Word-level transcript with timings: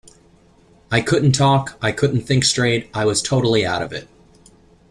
I 0.89 1.01
couldn't 1.01 1.33
talk, 1.33 1.77
I 1.79 1.91
couldn't 1.91 2.21
think 2.21 2.43
straight, 2.43 2.89
I 2.91 3.05
was 3.05 3.21
totally 3.21 3.63
out 3.67 3.83
of 3.83 3.93
it. 3.93 4.07